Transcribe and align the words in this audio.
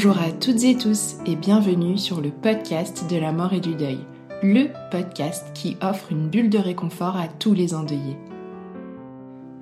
Bonjour 0.00 0.22
à 0.22 0.30
toutes 0.30 0.62
et 0.62 0.76
tous 0.76 1.16
et 1.26 1.34
bienvenue 1.34 1.98
sur 1.98 2.20
le 2.20 2.30
podcast 2.30 3.10
de 3.10 3.16
la 3.16 3.32
mort 3.32 3.52
et 3.52 3.58
du 3.58 3.74
deuil, 3.74 3.98
le 4.44 4.68
podcast 4.92 5.48
qui 5.54 5.76
offre 5.82 6.12
une 6.12 6.28
bulle 6.28 6.50
de 6.50 6.58
réconfort 6.58 7.16
à 7.16 7.26
tous 7.26 7.52
les 7.52 7.74
endeuillés. 7.74 8.16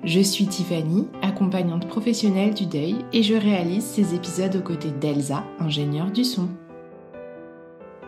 Je 0.03 0.19
suis 0.19 0.45
Tiffany, 0.45 1.07
accompagnante 1.23 1.87
professionnelle 1.87 2.53
du 2.53 2.67
deuil 2.67 2.97
et 3.13 3.23
je 3.23 3.33
réalise 3.33 3.83
ces 3.83 4.13
épisodes 4.13 4.55
aux 4.55 4.61
côtés 4.61 4.91
d'Elsa, 4.91 5.43
ingénieure 5.59 6.11
du 6.11 6.23
son. 6.23 6.49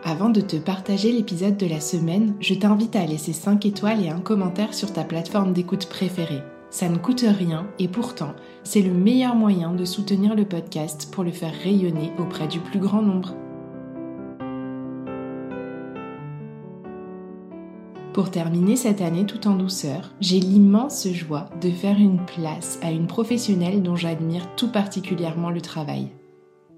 Avant 0.04 0.28
de 0.28 0.40
te 0.40 0.54
partager 0.54 1.10
l'épisode 1.10 1.56
de 1.56 1.66
la 1.66 1.80
semaine, 1.80 2.36
je 2.38 2.54
t'invite 2.54 2.94
à 2.94 3.06
laisser 3.06 3.32
5 3.32 3.66
étoiles 3.66 4.04
et 4.04 4.08
un 4.08 4.20
commentaire 4.20 4.72
sur 4.72 4.92
ta 4.92 5.02
plateforme 5.02 5.52
d'écoute 5.52 5.86
préférée. 5.86 6.44
Ça 6.70 6.88
ne 6.88 6.98
coûte 6.98 7.24
rien 7.26 7.66
et 7.80 7.88
pourtant, 7.88 8.32
c'est 8.62 8.82
le 8.82 8.92
meilleur 8.92 9.34
moyen 9.34 9.72
de 9.72 9.84
soutenir 9.84 10.36
le 10.36 10.44
podcast 10.44 11.08
pour 11.12 11.24
le 11.24 11.32
faire 11.32 11.52
rayonner 11.64 12.12
auprès 12.18 12.46
du 12.46 12.60
plus 12.60 12.78
grand 12.78 13.02
nombre. 13.02 13.34
Pour 18.12 18.30
terminer 18.30 18.76
cette 18.76 19.00
année 19.00 19.26
tout 19.26 19.48
en 19.48 19.54
douceur, 19.54 20.12
j'ai 20.20 20.38
l'immense 20.38 21.08
joie 21.08 21.48
de 21.60 21.70
faire 21.70 21.98
une 21.98 22.24
place 22.24 22.78
à 22.82 22.92
une 22.92 23.06
professionnelle 23.06 23.82
dont 23.82 23.96
j'admire 23.96 24.54
tout 24.56 24.70
particulièrement 24.70 25.50
le 25.50 25.60
travail. 25.60 26.08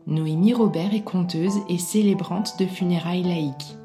Noémie 0.06 0.55
Robert 0.55 0.95
est 0.95 1.05
conteuse 1.05 1.59
et 1.69 1.79
célébrante 1.79 2.59
de 2.59 2.67
funérailles 2.67 3.25
laïques. 3.25 3.77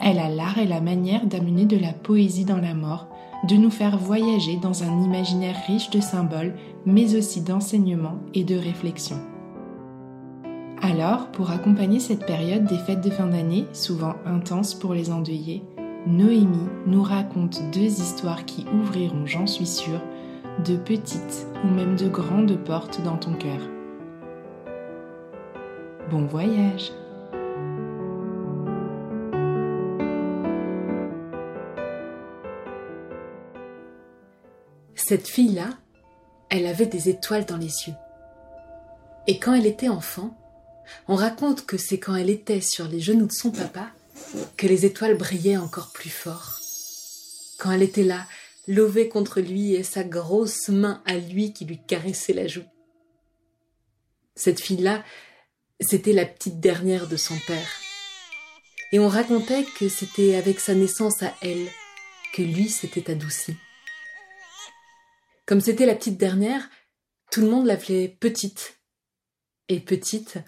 Elle 0.00 0.18
a 0.18 0.28
l'art 0.28 0.58
et 0.58 0.66
la 0.66 0.80
manière 0.80 1.26
d'amener 1.26 1.64
de 1.64 1.78
la 1.78 1.92
poésie 1.92 2.44
dans 2.44 2.60
la 2.60 2.74
mort 2.74 3.08
de 3.44 3.56
nous 3.56 3.70
faire 3.70 3.98
voyager 3.98 4.56
dans 4.56 4.82
un 4.82 5.02
imaginaire 5.02 5.56
riche 5.66 5.90
de 5.90 6.00
symboles, 6.00 6.54
mais 6.84 7.14
aussi 7.16 7.42
d'enseignements 7.42 8.18
et 8.34 8.44
de 8.44 8.56
réflexion. 8.56 9.16
Alors, 10.82 11.28
pour 11.32 11.50
accompagner 11.50 12.00
cette 12.00 12.26
période 12.26 12.64
des 12.64 12.78
fêtes 12.78 13.02
de 13.02 13.10
fin 13.10 13.26
d'année, 13.26 13.66
souvent 13.72 14.14
intenses 14.24 14.74
pour 14.74 14.94
les 14.94 15.10
endeuillés, 15.10 15.62
Noémie 16.06 16.68
nous 16.86 17.02
raconte 17.02 17.60
deux 17.72 18.00
histoires 18.00 18.44
qui 18.44 18.66
ouvriront, 18.72 19.26
j'en 19.26 19.46
suis 19.46 19.66
sûre, 19.66 20.00
de 20.64 20.76
petites 20.76 21.46
ou 21.64 21.68
même 21.68 21.96
de 21.96 22.08
grandes 22.08 22.56
portes 22.56 23.02
dans 23.02 23.16
ton 23.16 23.32
cœur. 23.32 23.60
Bon 26.10 26.24
voyage 26.26 26.92
Cette 35.08 35.28
fille-là, 35.28 35.70
elle 36.50 36.66
avait 36.66 36.86
des 36.86 37.08
étoiles 37.08 37.46
dans 37.46 37.58
les 37.58 37.86
yeux. 37.86 37.94
Et 39.28 39.38
quand 39.38 39.54
elle 39.54 39.66
était 39.66 39.88
enfant, 39.88 40.36
on 41.06 41.14
raconte 41.14 41.64
que 41.64 41.78
c'est 41.78 42.00
quand 42.00 42.16
elle 42.16 42.28
était 42.28 42.60
sur 42.60 42.88
les 42.88 42.98
genoux 42.98 43.28
de 43.28 43.32
son 43.32 43.52
papa 43.52 43.92
que 44.56 44.66
les 44.66 44.84
étoiles 44.84 45.16
brillaient 45.16 45.58
encore 45.58 45.92
plus 45.92 46.10
fort. 46.10 46.58
Quand 47.60 47.70
elle 47.70 47.84
était 47.84 48.02
là, 48.02 48.26
levée 48.66 49.08
contre 49.08 49.40
lui 49.40 49.74
et 49.74 49.84
sa 49.84 50.02
grosse 50.02 50.70
main 50.70 51.00
à 51.06 51.16
lui 51.16 51.52
qui 51.52 51.66
lui 51.66 51.78
caressait 51.78 52.32
la 52.32 52.48
joue. 52.48 52.66
Cette 54.34 54.60
fille-là, 54.60 55.04
c'était 55.78 56.14
la 56.14 56.26
petite 56.26 56.58
dernière 56.58 57.06
de 57.06 57.16
son 57.16 57.38
père. 57.46 57.80
Et 58.90 58.98
on 58.98 59.06
racontait 59.06 59.66
que 59.78 59.88
c'était 59.88 60.34
avec 60.34 60.58
sa 60.58 60.74
naissance 60.74 61.22
à 61.22 61.32
elle 61.42 61.68
que 62.32 62.42
lui 62.42 62.68
s'était 62.68 63.08
adouci. 63.08 63.54
Comme 65.46 65.60
c'était 65.60 65.86
la 65.86 65.94
petite 65.94 66.18
dernière, 66.18 66.68
tout 67.30 67.40
le 67.40 67.48
monde 67.48 67.66
l'appelait 67.66 68.08
petite. 68.08 68.80
Et 69.68 69.78
petite, 69.78 70.38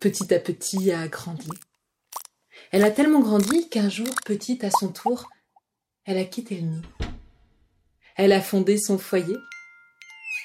petit 0.00 0.34
à 0.34 0.38
petit, 0.38 0.92
a 0.92 1.08
grandi. 1.08 1.48
Elle 2.70 2.84
a 2.84 2.90
tellement 2.90 3.20
grandi 3.20 3.70
qu'un 3.70 3.88
jour, 3.88 4.08
petite 4.26 4.62
à 4.64 4.70
son 4.70 4.88
tour, 4.88 5.30
elle 6.04 6.18
a 6.18 6.24
quitté 6.24 6.56
le 6.56 6.66
nid. 6.66 6.82
Elle 8.16 8.32
a 8.32 8.42
fondé 8.42 8.76
son 8.76 8.98
foyer. 8.98 9.36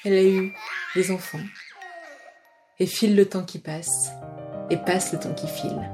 Elle 0.06 0.14
a 0.14 0.24
eu 0.24 0.54
des 0.94 1.10
enfants. 1.10 1.44
Et 2.78 2.86
file 2.86 3.14
le 3.14 3.28
temps 3.28 3.44
qui 3.44 3.58
passe. 3.58 4.08
Et 4.70 4.78
passe 4.78 5.12
le 5.12 5.18
temps 5.18 5.34
qui 5.34 5.46
file. 5.46 5.90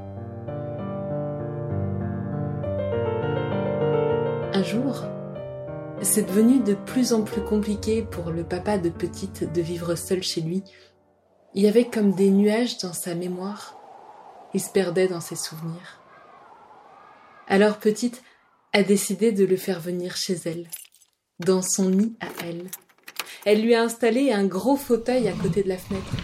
Un 4.53 4.63
jour, 4.63 5.05
c'est 6.03 6.27
devenu 6.27 6.61
de 6.61 6.75
plus 6.75 7.13
en 7.13 7.23
plus 7.23 7.43
compliqué 7.43 8.03
pour 8.03 8.31
le 8.31 8.45
papa 8.45 8.79
de 8.79 8.91
petite 8.91 9.51
de 9.53 9.63
vivre 9.63 9.95
seul 9.95 10.23
chez 10.23 10.41
lui. 10.41 10.63
Il 11.55 11.63
y 11.63 11.69
avait 11.69 11.89
comme 11.89 12.13
des 12.13 12.31
nuages 12.31 12.79
dans 12.79 12.93
sa 12.93 13.15
mémoire. 13.15 13.79
Il 14.53 14.61
se 14.61 14.71
perdait 14.71 15.09
dans 15.09 15.21
ses 15.21 15.37
souvenirs. 15.37 16.01
Alors 17.49 17.79
petite 17.79 18.23
a 18.73 18.83
décidé 18.83 19.33
de 19.33 19.45
le 19.45 19.57
faire 19.57 19.81
venir 19.81 20.17
chez 20.17 20.37
elle, 20.45 20.69
dans 21.41 21.63
son 21.63 21.91
nid 21.91 22.15
à 22.21 22.29
elle. 22.45 22.67
Elle 23.45 23.63
lui 23.63 23.75
a 23.75 23.83
installé 23.83 24.33
un 24.33 24.45
gros 24.45 24.77
fauteuil 24.77 25.29
à 25.29 25.33
côté 25.33 25.63
de 25.63 25.69
la 25.69 25.79
fenêtre. 25.79 26.15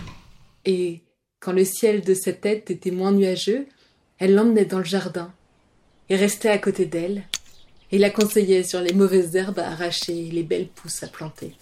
Et 0.64 1.02
quand 1.40 1.52
le 1.52 1.64
ciel 1.64 2.02
de 2.02 2.14
sa 2.14 2.32
tête 2.32 2.70
était 2.70 2.90
moins 2.90 3.12
nuageux, 3.12 3.66
elle 4.18 4.34
l'emmenait 4.34 4.64
dans 4.64 4.78
le 4.78 4.84
jardin 4.84 5.32
et 6.08 6.16
restait 6.16 6.50
à 6.50 6.58
côté 6.58 6.84
d'elle 6.84 7.24
et 7.92 7.98
la 7.98 8.10
conseillait 8.10 8.64
sur 8.64 8.80
les 8.80 8.94
mauvaises 8.94 9.36
herbes 9.36 9.58
à 9.58 9.68
arracher 9.68 10.26
et 10.26 10.30
les 10.30 10.42
belles 10.42 10.68
pousses 10.68 11.02
à 11.02 11.08
planter. 11.08 11.54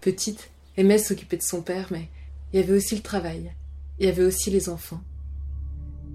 Petite, 0.00 0.50
aimait 0.78 0.98
s'occuper 0.98 1.36
de 1.36 1.42
son 1.42 1.60
père, 1.60 1.88
mais 1.90 2.08
il 2.52 2.60
y 2.60 2.62
avait 2.62 2.72
aussi 2.72 2.96
le 2.96 3.02
travail, 3.02 3.52
il 3.98 4.06
y 4.06 4.08
avait 4.08 4.24
aussi 4.24 4.50
les 4.50 4.70
enfants. 4.70 5.02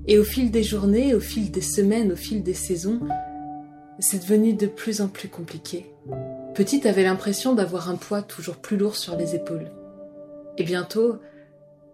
Et 0.07 0.17
au 0.17 0.23
fil 0.23 0.51
des 0.51 0.63
journées, 0.63 1.13
au 1.13 1.19
fil 1.19 1.51
des 1.51 1.61
semaines, 1.61 2.11
au 2.11 2.15
fil 2.15 2.43
des 2.43 2.55
saisons, 2.55 2.99
c'est 3.99 4.19
devenu 4.19 4.53
de 4.53 4.67
plus 4.67 4.99
en 4.99 5.07
plus 5.07 5.29
compliqué. 5.29 5.85
Petite 6.55 6.85
avait 6.85 7.03
l'impression 7.03 7.53
d'avoir 7.53 7.89
un 7.89 7.95
poids 7.95 8.21
toujours 8.21 8.57
plus 8.57 8.77
lourd 8.77 8.95
sur 8.95 9.15
les 9.15 9.35
épaules. 9.35 9.71
Et 10.57 10.63
bientôt, 10.63 11.17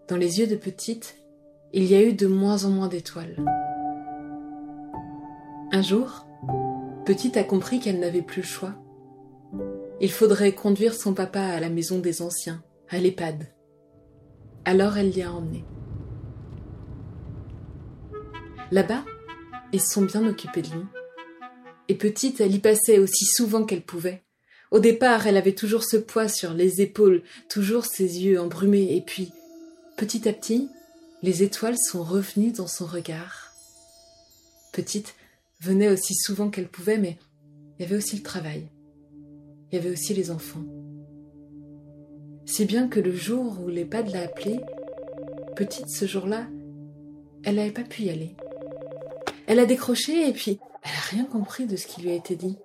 dans 0.07 0.17
les 0.17 0.39
yeux 0.39 0.47
de 0.47 0.55
Petite, 0.55 1.15
il 1.73 1.85
y 1.85 1.95
a 1.95 2.01
eu 2.01 2.13
de 2.13 2.27
moins 2.27 2.63
en 2.63 2.69
moins 2.69 2.87
d'étoiles. 2.87 3.35
Un 5.71 5.83
jour, 5.83 6.25
Petite 7.05 7.37
a 7.37 7.43
compris 7.43 7.79
qu'elle 7.79 7.99
n'avait 7.99 8.23
plus 8.23 8.41
le 8.41 8.47
choix. 8.47 8.73
Il 10.01 10.11
faudrait 10.11 10.53
conduire 10.53 10.95
son 10.95 11.13
papa 11.13 11.41
à 11.41 11.59
la 11.59 11.69
maison 11.69 11.99
des 11.99 12.23
anciens, 12.23 12.63
à 12.89 12.97
l'EHPAD. 12.97 13.53
Alors 14.65 14.97
elle 14.97 15.11
l'y 15.11 15.21
a 15.21 15.31
emmené. 15.31 15.63
Là-bas, 18.71 19.05
ils 19.71 19.81
sont 19.81 20.01
bien 20.01 20.25
occupés 20.27 20.63
de 20.63 20.69
lui. 20.69 20.85
Et 21.87 21.95
petite, 21.95 22.41
elle 22.41 22.55
y 22.55 22.59
passait 22.59 22.97
aussi 22.97 23.25
souvent 23.25 23.63
qu'elle 23.63 23.83
pouvait. 23.83 24.23
Au 24.71 24.79
départ, 24.79 25.27
elle 25.27 25.37
avait 25.37 25.55
toujours 25.55 25.83
ce 25.83 25.97
poids 25.97 26.27
sur 26.27 26.53
les 26.53 26.81
épaules, 26.81 27.21
toujours 27.47 27.85
ses 27.85 28.23
yeux 28.23 28.39
embrumés, 28.39 28.95
et 28.95 29.01
puis, 29.01 29.31
petit 29.97 30.27
à 30.29 30.33
petit, 30.33 30.69
les 31.21 31.43
étoiles 31.43 31.77
sont 31.77 32.03
revenues 32.03 32.51
dans 32.51 32.67
son 32.67 32.85
regard. 32.85 33.51
Petite, 34.71 35.15
venait 35.61 35.89
aussi 35.89 36.15
souvent 36.15 36.49
qu'elle 36.49 36.67
pouvait, 36.67 36.97
mais 36.97 37.17
il 37.77 37.83
y 37.83 37.85
avait 37.85 37.97
aussi 37.97 38.17
le 38.17 38.23
travail. 38.23 38.69
Il 39.71 39.75
y 39.75 39.77
avait 39.79 39.91
aussi 39.91 40.13
les 40.13 40.31
enfants. 40.31 40.63
Si 42.45 42.65
bien 42.65 42.87
que 42.87 42.99
le 42.99 43.15
jour 43.15 43.59
où 43.61 43.67
l'EHPAD 43.67 44.09
l'a 44.09 44.23
appelée, 44.23 44.59
petite 45.55 45.89
ce 45.89 46.05
jour-là, 46.05 46.47
elle 47.43 47.55
n'avait 47.55 47.71
pas 47.71 47.83
pu 47.83 48.03
y 48.03 48.09
aller. 48.09 48.35
Elle 49.47 49.59
a 49.59 49.65
décroché 49.65 50.27
et 50.27 50.33
puis 50.33 50.59
elle 50.83 50.91
n'a 50.91 50.99
rien 51.09 51.25
compris 51.25 51.65
de 51.65 51.75
ce 51.75 51.87
qui 51.87 52.01
lui 52.01 52.11
a 52.11 52.15
été 52.15 52.35
dit. 52.35 52.57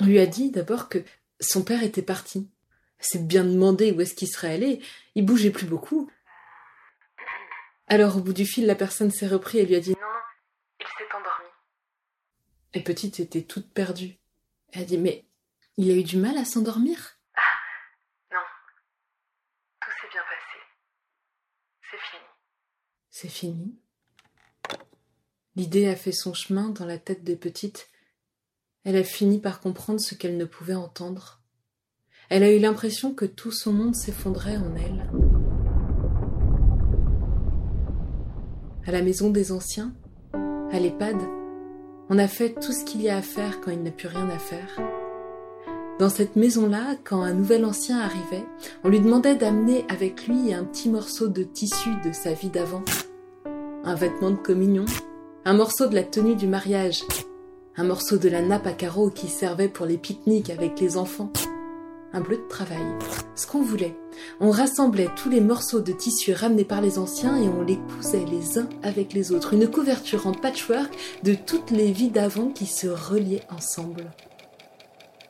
On 0.00 0.04
lui 0.04 0.18
a 0.18 0.26
dit 0.26 0.50
d'abord 0.50 0.88
que 0.88 0.98
son 1.40 1.62
père 1.62 1.82
était 1.82 2.02
parti. 2.02 2.50
C'est 2.98 3.26
bien 3.26 3.44
demandé 3.44 3.92
où 3.92 4.00
est-ce 4.00 4.14
qu'il 4.14 4.28
serait 4.28 4.54
allé. 4.54 4.80
Il 5.14 5.24
bougeait 5.24 5.50
plus 5.50 5.66
beaucoup. 5.66 6.10
Alors 7.88 8.16
au 8.16 8.20
bout 8.20 8.32
du 8.32 8.46
fil, 8.46 8.66
la 8.66 8.74
personne 8.74 9.10
s'est 9.10 9.28
repris 9.28 9.58
et 9.58 9.66
lui 9.66 9.76
a 9.76 9.80
dit. 9.80 9.94
Et 12.76 12.82
petite 12.82 13.20
était 13.20 13.40
toute 13.40 13.72
perdue. 13.72 14.18
Elle 14.70 14.82
a 14.82 14.84
dit 14.84 14.98
Mais 14.98 15.24
il 15.78 15.90
a 15.90 15.94
eu 15.94 16.04
du 16.04 16.18
mal 16.18 16.36
à 16.36 16.44
s'endormir? 16.44 17.18
Ah, 17.34 17.40
non. 18.30 18.38
Tout 19.80 19.90
s'est 19.98 20.08
bien 20.12 20.20
passé. 20.20 20.58
C'est 21.90 21.98
fini. 21.98 22.22
C'est 23.08 23.28
fini. 23.28 23.78
L'idée 25.54 25.88
a 25.88 25.96
fait 25.96 26.12
son 26.12 26.34
chemin 26.34 26.68
dans 26.68 26.84
la 26.84 26.98
tête 26.98 27.24
de 27.24 27.34
petite. 27.34 27.88
Elle 28.84 28.96
a 28.96 29.04
fini 29.04 29.40
par 29.40 29.60
comprendre 29.60 30.00
ce 30.00 30.14
qu'elle 30.14 30.36
ne 30.36 30.44
pouvait 30.44 30.74
entendre. 30.74 31.40
Elle 32.28 32.42
a 32.42 32.52
eu 32.52 32.58
l'impression 32.58 33.14
que 33.14 33.24
tout 33.24 33.52
son 33.52 33.72
monde 33.72 33.96
s'effondrait 33.96 34.58
en 34.58 34.76
elle. 34.76 35.10
À 38.86 38.90
la 38.90 39.00
maison 39.00 39.30
des 39.30 39.50
anciens, 39.50 39.96
à 40.34 40.78
l'EHPAD, 40.78 41.45
on 42.08 42.18
a 42.18 42.28
fait 42.28 42.54
tout 42.54 42.72
ce 42.72 42.84
qu'il 42.84 43.02
y 43.02 43.08
a 43.08 43.16
à 43.16 43.22
faire 43.22 43.60
quand 43.60 43.70
il 43.70 43.82
n'a 43.82 43.90
plus 43.90 44.08
rien 44.08 44.28
à 44.28 44.38
faire. 44.38 44.80
Dans 45.98 46.08
cette 46.08 46.36
maison-là, 46.36 46.96
quand 47.04 47.22
un 47.22 47.32
nouvel 47.32 47.64
ancien 47.64 47.98
arrivait, 47.98 48.44
on 48.84 48.90
lui 48.90 49.00
demandait 49.00 49.34
d'amener 49.34 49.84
avec 49.88 50.28
lui 50.28 50.52
un 50.52 50.64
petit 50.64 50.90
morceau 50.90 51.28
de 51.28 51.42
tissu 51.42 51.90
de 52.04 52.12
sa 52.12 52.32
vie 52.32 52.50
d'avant. 52.50 52.82
Un 53.84 53.94
vêtement 53.94 54.30
de 54.30 54.36
communion, 54.36 54.84
un 55.44 55.54
morceau 55.54 55.86
de 55.86 55.94
la 55.94 56.02
tenue 56.02 56.36
du 56.36 56.46
mariage, 56.46 57.02
un 57.76 57.84
morceau 57.84 58.18
de 58.18 58.28
la 58.28 58.42
nappe 58.42 58.66
à 58.66 58.72
carreaux 58.72 59.10
qui 59.10 59.28
servait 59.28 59.68
pour 59.68 59.86
les 59.86 59.98
pique-niques 59.98 60.50
avec 60.50 60.78
les 60.80 60.96
enfants, 60.96 61.32
un 62.12 62.20
bleu 62.20 62.36
de 62.36 62.48
travail, 62.48 62.84
ce 63.34 63.46
qu'on 63.46 63.62
voulait. 63.62 63.96
On 64.40 64.50
rassemblait 64.50 65.08
tous 65.16 65.28
les 65.28 65.40
morceaux 65.40 65.80
de 65.80 65.92
tissu 65.92 66.32
ramenés 66.32 66.64
par 66.64 66.80
les 66.80 66.98
anciens 66.98 67.36
et 67.36 67.48
on 67.48 67.62
les 67.62 67.78
cousait 67.78 68.24
les 68.24 68.58
uns 68.58 68.68
avec 68.82 69.12
les 69.12 69.32
autres. 69.32 69.54
Une 69.54 69.70
couverture 69.70 70.26
en 70.26 70.32
patchwork 70.32 70.94
de 71.22 71.34
toutes 71.34 71.70
les 71.70 71.92
vies 71.92 72.10
d'avant 72.10 72.50
qui 72.50 72.66
se 72.66 72.86
reliaient 72.86 73.46
ensemble. 73.50 74.10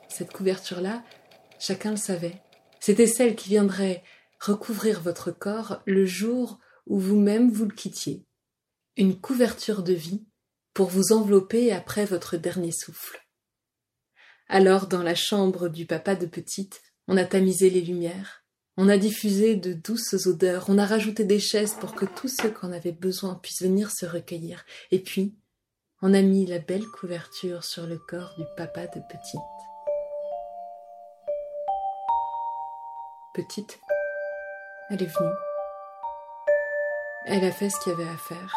Cette 0.08 0.32
couverture-là, 0.32 1.02
chacun 1.58 1.90
le 1.90 1.96
savait. 1.96 2.40
C'était 2.80 3.06
celle 3.06 3.34
qui 3.34 3.48
viendrait 3.48 4.02
recouvrir 4.40 5.00
votre 5.00 5.30
corps 5.30 5.82
le 5.86 6.06
jour 6.06 6.58
où 6.86 6.98
vous-même 6.98 7.50
vous 7.50 7.64
le 7.64 7.74
quittiez. 7.74 8.24
Une 8.96 9.20
couverture 9.20 9.82
de 9.82 9.92
vie 9.92 10.24
pour 10.72 10.88
vous 10.88 11.12
envelopper 11.12 11.72
après 11.72 12.04
votre 12.04 12.36
dernier 12.36 12.70
souffle. 12.70 13.25
Alors, 14.48 14.86
dans 14.86 15.02
la 15.02 15.16
chambre 15.16 15.68
du 15.68 15.86
papa 15.86 16.14
de 16.14 16.26
petite, 16.26 16.82
on 17.08 17.16
a 17.16 17.24
tamisé 17.24 17.68
les 17.68 17.80
lumières, 17.80 18.44
on 18.76 18.88
a 18.88 18.96
diffusé 18.96 19.56
de 19.56 19.72
douces 19.72 20.26
odeurs, 20.26 20.66
on 20.68 20.78
a 20.78 20.86
rajouté 20.86 21.24
des 21.24 21.40
chaises 21.40 21.74
pour 21.74 21.94
que 21.94 22.04
tous 22.04 22.28
ceux 22.28 22.50
qui 22.50 22.64
en 22.64 22.72
avaient 22.72 22.92
besoin 22.92 23.34
puissent 23.34 23.62
venir 23.62 23.90
se 23.90 24.06
recueillir, 24.06 24.64
et 24.92 25.00
puis 25.00 25.34
on 26.00 26.14
a 26.14 26.22
mis 26.22 26.46
la 26.46 26.60
belle 26.60 26.86
couverture 26.86 27.64
sur 27.64 27.86
le 27.86 27.98
corps 27.98 28.34
du 28.38 28.44
papa 28.56 28.86
de 28.86 29.00
petite. 29.08 29.40
Petite, 33.34 33.80
elle 34.90 35.02
est 35.02 35.06
venue. 35.06 35.34
Elle 37.26 37.44
a 37.44 37.50
fait 37.50 37.68
ce 37.68 37.80
qu'il 37.80 37.92
y 37.92 37.94
avait 37.96 38.08
à 38.08 38.16
faire. 38.16 38.54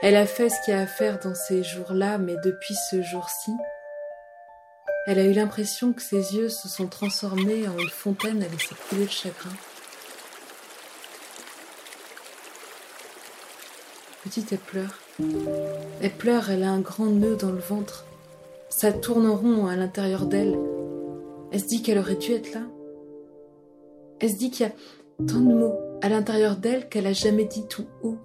Elle 0.00 0.14
a 0.14 0.26
fait 0.26 0.48
ce 0.48 0.64
qu'il 0.64 0.74
y 0.74 0.76
a 0.76 0.82
à 0.82 0.86
faire 0.86 1.18
dans 1.18 1.34
ces 1.34 1.64
jours-là, 1.64 2.18
mais 2.18 2.36
depuis 2.44 2.76
ce 2.90 3.02
jour-ci, 3.02 3.52
elle 5.08 5.20
a 5.20 5.24
eu 5.24 5.32
l'impression 5.32 5.94
que 5.94 6.02
ses 6.02 6.36
yeux 6.36 6.50
se 6.50 6.68
sont 6.68 6.86
transformés 6.86 7.66
en 7.66 7.78
une 7.78 7.88
fontaine 7.88 8.42
à 8.42 8.46
laisser 8.46 8.74
couler 8.90 9.04
le 9.04 9.10
chagrin. 9.10 9.48
Petite, 14.22 14.52
elle 14.52 14.58
pleure. 14.58 14.98
Elle 16.02 16.12
pleure, 16.12 16.50
elle 16.50 16.62
a 16.62 16.70
un 16.70 16.80
grand 16.80 17.06
nœud 17.06 17.36
dans 17.36 17.50
le 17.50 17.58
ventre. 17.58 18.04
Ça 18.68 18.92
tourne 18.92 19.30
rond 19.30 19.66
à 19.66 19.76
l'intérieur 19.76 20.26
d'elle. 20.26 20.58
Elle 21.52 21.60
se 21.60 21.68
dit 21.68 21.80
qu'elle 21.80 21.98
aurait 21.98 22.16
dû 22.16 22.32
être 22.32 22.52
là. 22.52 22.66
Elle 24.20 24.30
se 24.30 24.36
dit 24.36 24.50
qu'il 24.50 24.66
y 24.66 24.68
a 24.68 24.74
tant 25.26 25.40
de 25.40 25.54
mots 25.54 25.78
à 26.02 26.10
l'intérieur 26.10 26.56
d'elle 26.56 26.86
qu'elle 26.90 27.06
a 27.06 27.14
jamais 27.14 27.46
dit 27.46 27.66
tout 27.66 27.86
haut. 28.02 28.18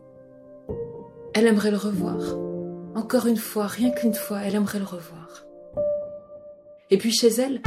Elle 1.33 1.47
aimerait 1.47 1.71
le 1.71 1.77
revoir. 1.77 2.38
Encore 2.94 3.27
une 3.27 3.38
fois, 3.38 3.68
rien 3.68 3.91
qu'une 3.91 4.13
fois, 4.13 4.41
elle 4.41 4.56
aimerait 4.56 4.79
le 4.79 4.86
revoir. 4.86 5.45
Et 6.93 6.97
puis 6.99 7.11
chez 7.11 7.29
elle, 7.29 7.59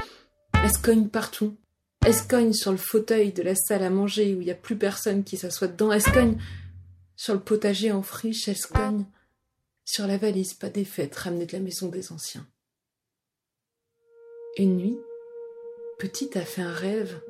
elle 0.55 0.73
se 0.73 0.79
cogne 0.79 1.09
partout. 1.09 1.57
Elle 2.05 2.15
se 2.15 2.23
cogne 2.23 2.53
sur 2.53 2.71
le 2.71 2.77
fauteuil 2.77 3.33
de 3.33 3.43
la 3.43 3.57
salle 3.57 3.83
à 3.83 3.91
manger 3.91 4.33
où 4.37 4.41
il 4.41 4.45
n'y 4.45 4.53
a 4.53 4.55
plus 4.55 4.77
personne 4.77 5.25
qui 5.25 5.37
s'assoit 5.37 5.67
dedans. 5.67 5.91
Elle 5.91 6.01
se 6.01 6.13
cogne 6.13 6.39
sur 7.17 7.35
le 7.35 7.41
potager 7.41 7.91
en 7.91 8.03
friche. 8.03 8.47
Elle 8.47 8.57
se 8.57 8.69
cogne 8.69 9.05
sur 9.85 10.07
la 10.07 10.17
valise 10.17 10.55
pas 10.55 10.69
défaite 10.69 11.17
ramenée 11.17 11.45
de 11.45 11.55
la 11.55 11.59
maison 11.59 11.89
des 11.89 12.13
anciens. 12.13 12.47
Une 14.59 14.77
nuit, 14.77 14.99
Petite 15.99 16.37
a 16.37 16.43
fait 16.43 16.63
un 16.63 16.73
rêve. 16.73 17.21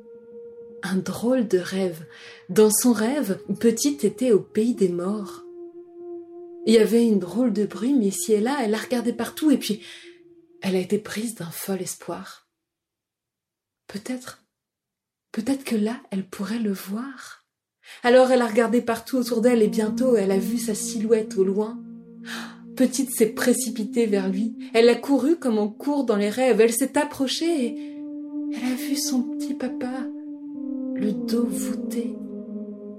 Un 0.83 0.97
drôle 0.97 1.47
de 1.47 1.57
rêve. 1.57 2.05
Dans 2.49 2.69
son 2.69 2.93
rêve, 2.93 3.39
Petite 3.59 4.03
était 4.03 4.33
au 4.33 4.39
pays 4.39 4.75
des 4.75 4.89
morts. 4.89 5.45
Il 6.67 6.75
y 6.75 6.77
avait 6.77 7.07
une 7.07 7.17
drôle 7.17 7.53
de 7.53 7.67
mais 7.81 8.05
ici 8.05 8.33
et 8.33 8.39
là, 8.39 8.59
elle 8.61 8.75
a 8.75 8.77
regardé 8.77 9.13
partout 9.13 9.49
et 9.49 9.57
puis 9.57 9.81
elle 10.61 10.75
a 10.75 10.79
été 10.79 10.97
prise 10.97 11.35
d'un 11.35 11.49
fol 11.49 11.81
espoir. 11.81 12.47
Peut-être, 13.87 14.43
peut-être 15.31 15.63
que 15.63 15.75
là, 15.75 16.01
elle 16.11 16.27
pourrait 16.27 16.59
le 16.59 16.73
voir. 16.73 17.45
Alors 18.03 18.31
elle 18.31 18.41
a 18.41 18.47
regardé 18.47 18.81
partout 18.81 19.17
autour 19.17 19.41
d'elle 19.41 19.61
et 19.61 19.69
bientôt 19.69 20.15
elle 20.17 20.31
a 20.31 20.37
vu 20.37 20.57
sa 20.57 20.75
silhouette 20.75 21.37
au 21.37 21.43
loin. 21.43 21.79
Petite 22.75 23.11
s'est 23.11 23.27
précipitée 23.27 24.05
vers 24.05 24.29
lui. 24.29 24.55
Elle 24.73 24.89
a 24.89 24.95
couru 24.95 25.37
comme 25.37 25.57
on 25.57 25.69
court 25.69 26.03
dans 26.03 26.15
les 26.15 26.29
rêves. 26.29 26.61
Elle 26.61 26.73
s'est 26.73 26.97
approchée 26.97 27.65
et 27.65 27.97
elle 28.53 28.71
a 28.71 28.75
vu 28.75 28.95
son 28.95 29.23
petit 29.23 29.53
papa, 29.53 30.05
le 30.93 31.11
dos 31.11 31.45
voûté, 31.45 32.15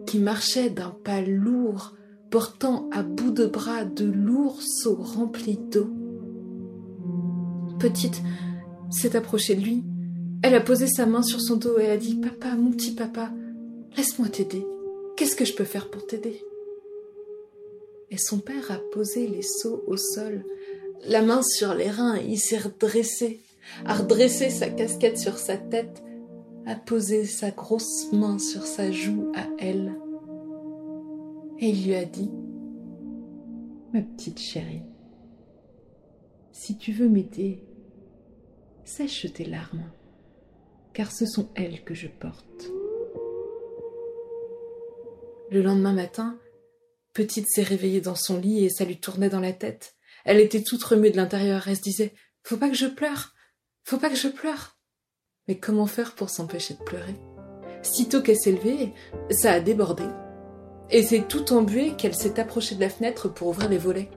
qui 0.07 0.19
marchait 0.19 0.71
d'un 0.71 0.91
pas 0.91 1.21
lourd, 1.21 1.95
portant 2.31 2.89
à 2.91 3.03
bout 3.03 3.31
de 3.31 3.47
bras 3.47 3.85
de 3.85 4.05
lourds 4.05 4.63
seaux 4.63 4.97
remplis 5.01 5.59
d'eau. 5.59 5.98
Petite 7.79 8.23
s'est 8.91 9.17
approchée 9.17 9.55
de 9.55 9.61
lui. 9.61 9.85
Elle 10.43 10.55
a 10.55 10.61
posé 10.61 10.87
sa 10.87 11.07
main 11.07 11.23
sur 11.23 11.41
son 11.41 11.57
dos 11.57 11.79
et 11.79 11.91
a 11.91 11.97
dit 11.97 12.17
Papa, 12.17 12.55
mon 12.57 12.73
petit 12.73 12.93
papa, 12.93 13.31
laisse-moi 13.97 14.29
t'aider. 14.29 14.67
Qu'est-ce 15.17 15.37
que 15.37 15.45
je 15.45 15.55
peux 15.55 15.65
faire 15.65 15.91
pour 15.91 16.07
t'aider? 16.07 16.43
Et 18.11 18.19
son 18.19 18.39
père 18.39 18.71
a 18.71 18.79
posé 18.93 19.27
les 19.27 19.43
seaux 19.43 19.83
au 19.87 19.97
sol, 19.97 20.45
la 21.07 21.23
main 21.23 21.43
sur 21.43 21.75
les 21.75 21.91
reins, 21.91 22.17
et 22.17 22.27
il 22.27 22.39
s'est 22.39 22.59
redressé, 22.59 23.41
a 23.85 23.95
redressé 23.95 24.51
sa 24.51 24.71
casquette 24.71 25.19
sur 25.19 25.39
sa 25.39 25.57
tête, 25.57 26.03
a 26.67 26.75
posé 26.75 27.25
sa 27.25 27.51
grosse 27.51 28.13
main 28.13 28.39
sur 28.39 28.65
sa 28.65 28.91
joue 28.91 29.31
à 29.35 29.47
elle. 29.59 29.95
Et 31.59 31.71
il 31.71 31.87
lui 31.87 31.95
a 31.95 32.05
dit 32.05 32.31
Ma 33.93 34.01
petite 34.03 34.39
chérie, 34.39 34.83
si 36.59 36.77
tu 36.77 36.93
veux 36.93 37.09
m'aider, 37.09 37.63
sèche 38.85 39.33
tes 39.33 39.45
larmes, 39.45 39.93
car 40.93 41.13
ce 41.13 41.25
sont 41.25 41.51
elles 41.55 41.85
que 41.85 41.95
je 41.95 42.09
porte. 42.09 42.67
Le 45.53 45.63
lendemain 45.63 45.93
matin, 45.93 46.37
Petite 47.15 47.47
s'est 47.49 47.63
réveillée 47.63 48.01
dans 48.01 48.17
son 48.17 48.39
lit 48.39 48.65
et 48.65 48.71
ça 48.71 48.85
lui 48.85 48.99
tournait 48.99 49.31
dans 49.31 49.41
la 49.41 49.53
tête. 49.53 49.95
Elle 50.25 50.41
était 50.41 50.65
toute 50.65 50.83
remuée 50.83 51.13
de 51.13 51.17
l'intérieur. 51.17 51.69
Elle 51.69 51.77
se 51.77 51.83
disait 51.83 52.13
Faut 52.43 52.57
pas 52.57 52.69
que 52.69 52.75
je 52.75 52.87
pleure, 52.87 53.35
faut 53.85 53.99
pas 53.99 54.11
que 54.11 54.17
je 54.17 54.29
pleure. 54.29 54.77
Mais 55.47 55.59
comment 55.59 55.87
faire 55.87 56.17
pour 56.17 56.29
s'empêcher 56.29 56.75
de 56.75 56.83
pleurer? 56.83 57.15
Sitôt 57.83 58.21
qu'elle 58.21 58.37
s'est 58.37 58.53
levée, 58.53 58.93
ça 59.31 59.53
a 59.53 59.61
débordé. 59.61 60.05
Et 60.91 61.05
c'est 61.05 61.29
tout 61.29 61.53
embué 61.53 61.95
qu'elle 61.97 62.17
s'est 62.17 62.41
approchée 62.41 62.75
de 62.75 62.81
la 62.81 62.91
fenêtre 62.91 63.29
pour 63.29 63.47
ouvrir 63.49 63.69
les 63.69 63.79
volets. 63.79 64.11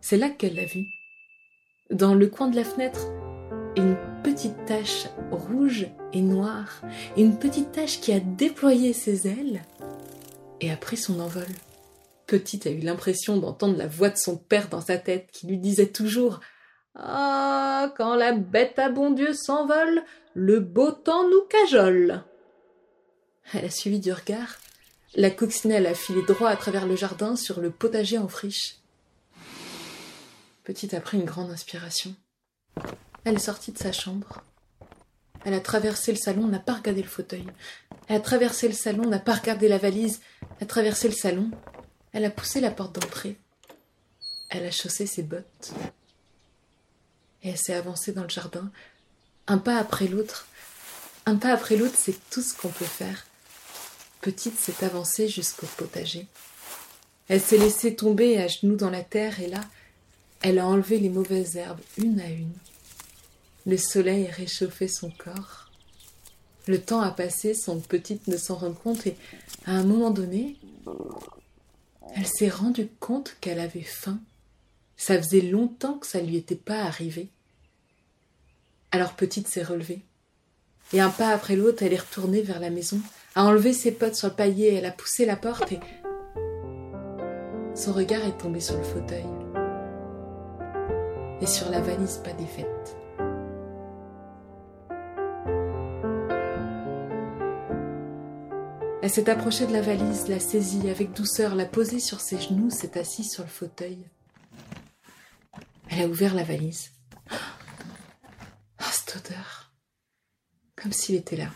C'est 0.00 0.16
là 0.16 0.30
qu'elle 0.30 0.54
l'a 0.54 0.66
vu. 0.66 0.86
Dans 1.90 2.14
le 2.14 2.28
coin 2.28 2.48
de 2.48 2.56
la 2.56 2.64
fenêtre, 2.64 3.08
une 3.76 3.96
petite 4.22 4.64
tache 4.64 5.06
rouge 5.30 5.86
et 6.14 6.22
noire, 6.22 6.80
une 7.18 7.38
petite 7.38 7.72
tache 7.72 8.00
qui 8.00 8.10
a 8.12 8.20
déployé 8.20 8.94
ses 8.94 9.28
ailes 9.28 9.62
et 10.62 10.70
a 10.70 10.76
pris 10.76 10.96
son 10.96 11.20
envol. 11.20 11.46
Petite 12.26 12.66
a 12.66 12.70
eu 12.70 12.78
l'impression 12.78 13.36
d'entendre 13.36 13.76
la 13.76 13.86
voix 13.86 14.08
de 14.08 14.16
son 14.16 14.38
père 14.38 14.68
dans 14.70 14.80
sa 14.80 14.96
tête 14.96 15.28
qui 15.30 15.46
lui 15.46 15.58
disait 15.58 15.88
toujours 15.88 16.40
Ah, 16.94 17.92
quand 17.98 18.14
la 18.14 18.32
bête 18.32 18.78
à 18.78 18.88
bon 18.88 19.10
Dieu 19.10 19.34
s'envole, 19.34 20.02
le 20.32 20.60
beau 20.60 20.90
temps 20.90 21.28
nous 21.28 21.42
cajole. 21.50 22.24
Elle 23.52 23.66
a 23.66 23.70
suivi 23.70 24.00
du 24.00 24.10
regard. 24.10 24.56
La 25.16 25.30
coccinelle 25.30 25.86
a 25.86 25.94
filé 25.94 26.22
droit 26.22 26.48
à 26.48 26.56
travers 26.56 26.86
le 26.86 26.96
jardin 26.96 27.36
sur 27.36 27.60
le 27.60 27.70
potager 27.70 28.16
en 28.16 28.26
friche. 28.26 28.76
Petite 30.64 30.94
a 30.94 31.00
pris 31.00 31.18
une 31.18 31.26
grande 31.26 31.50
inspiration. 31.50 32.14
Elle 33.24 33.36
est 33.36 33.38
sortie 33.38 33.72
de 33.72 33.78
sa 33.78 33.92
chambre. 33.92 34.42
Elle 35.44 35.52
a 35.52 35.60
traversé 35.60 36.10
le 36.10 36.18
salon, 36.18 36.46
n'a 36.46 36.58
pas 36.58 36.72
regardé 36.72 37.02
le 37.02 37.08
fauteuil. 37.08 37.46
Elle 38.08 38.16
a 38.16 38.20
traversé 38.20 38.66
le 38.66 38.74
salon, 38.74 39.06
n'a 39.06 39.18
pas 39.18 39.34
regardé 39.34 39.68
la 39.68 39.76
valise. 39.76 40.20
Elle 40.40 40.64
a 40.64 40.66
traversé 40.66 41.08
le 41.08 41.14
salon. 41.14 41.50
Elle 42.12 42.24
a 42.24 42.30
poussé 42.30 42.60
la 42.60 42.70
porte 42.70 42.98
d'entrée. 42.98 43.36
Elle 44.48 44.64
a 44.64 44.70
chaussé 44.70 45.06
ses 45.06 45.22
bottes. 45.22 45.72
Et 47.42 47.50
elle 47.50 47.58
s'est 47.58 47.74
avancée 47.74 48.12
dans 48.12 48.22
le 48.22 48.30
jardin, 48.30 48.70
un 49.46 49.58
pas 49.58 49.76
après 49.76 50.08
l'autre. 50.08 50.46
Un 51.26 51.36
pas 51.36 51.52
après 51.52 51.76
l'autre, 51.76 51.96
c'est 51.98 52.18
tout 52.30 52.40
ce 52.40 52.54
qu'on 52.54 52.68
peut 52.68 52.84
faire. 52.86 53.26
Petite 54.22 54.58
s'est 54.58 54.82
avancée 54.82 55.28
jusqu'au 55.28 55.66
potager. 55.76 56.26
Elle 57.28 57.42
s'est 57.42 57.58
laissée 57.58 57.94
tomber 57.94 58.40
à 58.42 58.48
genoux 58.48 58.76
dans 58.76 58.88
la 58.88 59.02
terre 59.02 59.40
et 59.40 59.48
là, 59.48 59.60
elle 60.42 60.58
a 60.58 60.66
enlevé 60.66 60.98
les 60.98 61.08
mauvaises 61.08 61.56
herbes 61.56 61.80
une 61.96 62.20
à 62.20 62.30
une. 62.30 62.52
Le 63.66 63.76
soleil 63.76 64.26
a 64.26 64.32
réchauffé 64.32 64.88
son 64.88 65.10
corps. 65.10 65.70
Le 66.66 66.80
temps 66.80 67.00
a 67.00 67.10
passé 67.10 67.54
sans 67.54 67.78
Petite 67.78 68.26
ne 68.28 68.36
s'en 68.36 68.56
rende 68.56 68.78
compte 68.78 69.06
et 69.06 69.16
à 69.66 69.72
un 69.72 69.84
moment 69.84 70.10
donné, 70.10 70.56
elle 72.14 72.26
s'est 72.26 72.48
rendue 72.48 72.88
compte 73.00 73.36
qu'elle 73.40 73.60
avait 73.60 73.82
faim. 73.82 74.18
Ça 74.96 75.20
faisait 75.20 75.40
longtemps 75.40 75.94
que 75.94 76.06
ça 76.06 76.20
lui 76.20 76.36
était 76.36 76.54
pas 76.54 76.82
arrivé. 76.82 77.28
Alors 78.92 79.14
Petite 79.14 79.48
s'est 79.48 79.62
relevée. 79.62 80.02
Et 80.92 81.00
un 81.00 81.10
pas 81.10 81.30
après 81.30 81.56
l'autre, 81.56 81.82
elle 81.82 81.92
est 81.92 82.00
retournée 82.00 82.42
vers 82.42 82.60
la 82.60 82.70
maison, 82.70 83.00
a 83.34 83.44
enlevé 83.44 83.72
ses 83.72 83.92
potes 83.92 84.14
sur 84.14 84.28
le 84.28 84.34
palier, 84.34 84.74
elle 84.74 84.86
a 84.86 84.92
poussé 84.92 85.24
la 85.24 85.36
porte 85.36 85.72
et 85.72 85.80
son 87.74 87.92
regard 87.92 88.24
est 88.24 88.38
tombé 88.38 88.60
sur 88.60 88.76
le 88.76 88.84
fauteuil 88.84 89.24
sur 91.46 91.70
la 91.70 91.80
valise 91.80 92.18
pas 92.18 92.32
défaite. 92.32 92.96
Elle 99.02 99.10
s'est 99.10 99.28
approchée 99.28 99.66
de 99.66 99.72
la 99.72 99.82
valise, 99.82 100.28
l'a 100.28 100.40
saisie 100.40 100.88
avec 100.88 101.12
douceur, 101.12 101.54
l'a 101.54 101.66
posée 101.66 102.00
sur 102.00 102.22
ses 102.22 102.40
genoux, 102.40 102.70
s'est 102.70 102.98
assise 102.98 103.30
sur 103.30 103.42
le 103.42 103.50
fauteuil. 103.50 103.98
Elle 105.90 106.02
a 106.02 106.08
ouvert 106.08 106.34
la 106.34 106.42
valise. 106.42 106.90
Ah, 108.78 108.90
cette 108.90 109.16
odeur 109.16 109.74
Comme 110.74 110.92
s'il 110.92 111.16
était 111.16 111.36
là. 111.36 111.50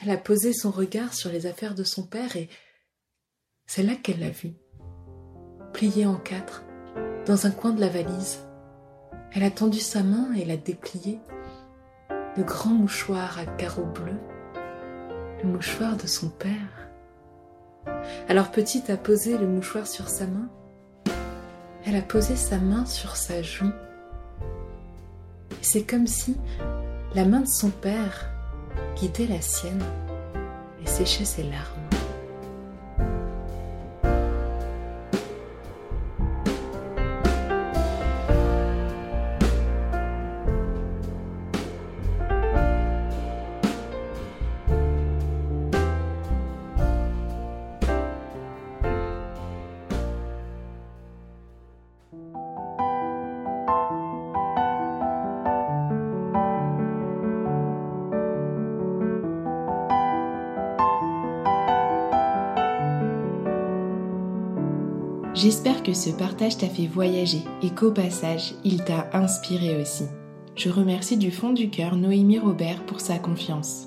Elle 0.00 0.10
a 0.10 0.16
posé 0.16 0.52
son 0.52 0.70
regard 0.70 1.12
sur 1.12 1.30
les 1.30 1.46
affaires 1.46 1.74
de 1.74 1.82
son 1.82 2.04
père 2.04 2.36
et 2.36 2.48
c'est 3.66 3.82
là 3.82 3.96
qu'elle 3.96 4.20
l'a 4.20 4.30
vu, 4.30 4.52
plié 5.72 6.06
en 6.06 6.16
quatre, 6.16 6.62
dans 7.28 7.46
un 7.46 7.50
coin 7.50 7.72
de 7.72 7.80
la 7.80 7.88
valise. 7.88 8.38
Elle 9.32 9.44
a 9.44 9.50
tendu 9.50 9.78
sa 9.78 10.02
main 10.02 10.32
et 10.32 10.46
l'a 10.46 10.56
déplié. 10.56 11.20
Le 12.36 12.42
grand 12.42 12.70
mouchoir 12.70 13.38
à 13.38 13.44
carreaux 13.44 13.84
bleus 13.84 14.18
le 15.42 15.48
mouchoir 15.48 15.96
de 15.96 16.06
son 16.06 16.30
père. 16.30 16.88
Alors 18.28 18.50
Petite 18.50 18.90
a 18.90 18.96
posé 18.96 19.38
le 19.38 19.46
mouchoir 19.46 19.86
sur 19.86 20.08
sa 20.08 20.26
main. 20.26 20.48
Elle 21.86 21.96
a 21.96 22.02
posé 22.02 22.34
sa 22.34 22.58
main 22.58 22.84
sur 22.86 23.14
sa 23.14 23.42
joue. 23.42 23.70
C'est 25.62 25.84
comme 25.84 26.06
si 26.06 26.36
la 27.14 27.24
main 27.24 27.40
de 27.40 27.46
son 27.46 27.70
père 27.70 28.30
guidait 28.96 29.26
la 29.26 29.40
sienne 29.40 29.82
et 30.82 30.86
séchait 30.86 31.24
ses 31.24 31.44
larmes. 31.44 31.77
J'espère 65.40 65.84
que 65.84 65.92
ce 65.92 66.10
partage 66.10 66.56
t'a 66.56 66.66
fait 66.66 66.88
voyager 66.88 67.44
et 67.62 67.70
qu'au 67.70 67.92
passage, 67.92 68.54
il 68.64 68.82
t'a 68.82 69.08
inspiré 69.12 69.80
aussi. 69.80 70.02
Je 70.56 70.68
remercie 70.68 71.16
du 71.16 71.30
fond 71.30 71.52
du 71.52 71.70
cœur 71.70 71.94
Noémie 71.94 72.40
Robert 72.40 72.84
pour 72.86 73.00
sa 73.00 73.20
confiance. 73.20 73.86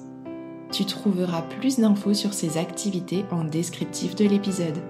Tu 0.72 0.86
trouveras 0.86 1.42
plus 1.42 1.78
d'infos 1.78 2.14
sur 2.14 2.34
ses 2.34 2.58
activités 2.58 3.26
en 3.32 3.44
descriptif 3.44 4.16
de 4.16 4.24
l'épisode. 4.24 4.82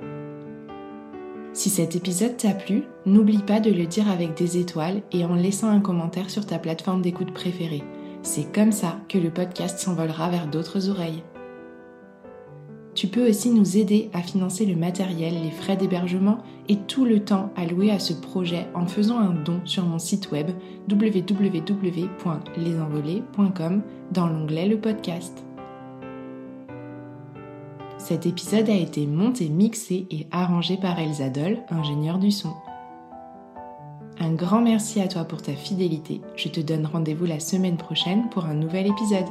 Si 1.54 1.72
cet 1.72 1.96
épisode 1.96 2.38
t'a 2.38 2.54
plu, 2.54 2.84
n'oublie 3.08 3.42
pas 3.42 3.60
de 3.60 3.72
le 3.72 3.88
dire 3.88 4.08
avec 4.08 4.38
des 4.38 4.60
étoiles 4.60 5.02
et 5.12 5.26
en 5.26 5.34
laissant 5.34 5.70
un 5.70 5.82
commentaire 5.82 6.30
sur 6.30 6.46
ta 6.46 6.60
plateforme 6.60 7.02
d'écoute 7.02 7.34
préférée. 7.34 7.84
C'est 8.22 8.54
comme 8.54 8.72
ça 8.72 9.00
que 9.10 9.18
le 9.18 9.32
podcast 9.32 9.80
s'envolera 9.80 10.30
vers 10.30 10.46
d'autres 10.46 10.90
oreilles. 10.92 11.24
Tu 13.02 13.08
peux 13.08 13.28
aussi 13.28 13.50
nous 13.50 13.78
aider 13.78 14.12
à 14.14 14.22
financer 14.22 14.64
le 14.64 14.76
matériel, 14.76 15.34
les 15.42 15.50
frais 15.50 15.76
d'hébergement 15.76 16.38
et 16.70 16.76
tout 16.76 17.04
le 17.04 17.26
temps 17.26 17.50
alloué 17.56 17.90
à 17.90 17.98
ce 17.98 18.14
projet 18.14 18.68
en 18.76 18.86
faisant 18.86 19.18
un 19.18 19.34
don 19.34 19.60
sur 19.66 19.88
mon 19.88 19.98
site 19.98 20.30
web 20.30 20.52
www.lesenvolés.com 20.88 23.82
dans 24.12 24.28
l'onglet 24.28 24.68
Le 24.68 24.80
podcast. 24.80 25.44
Cet 27.98 28.28
épisode 28.28 28.70
a 28.70 28.76
été 28.76 29.08
monté, 29.08 29.50
mixé 29.50 30.06
et 30.12 30.28
arrangé 30.30 30.78
par 30.78 31.00
Elsa 31.00 31.30
Doll, 31.30 31.58
ingénieure 31.72 32.20
du 32.20 32.30
son. 32.30 32.54
Un 34.20 34.34
grand 34.34 34.62
merci 34.62 35.02
à 35.02 35.08
toi 35.08 35.24
pour 35.24 35.42
ta 35.42 35.54
fidélité. 35.54 36.22
Je 36.36 36.50
te 36.50 36.60
donne 36.60 36.86
rendez-vous 36.86 37.26
la 37.26 37.40
semaine 37.40 37.78
prochaine 37.78 38.30
pour 38.30 38.46
un 38.46 38.54
nouvel 38.54 38.86
épisode. 38.86 39.26